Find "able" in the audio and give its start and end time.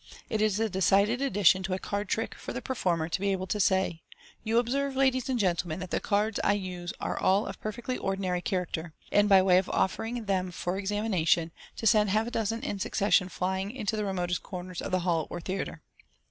3.31-3.45